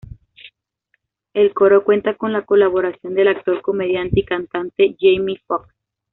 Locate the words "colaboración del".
2.43-3.27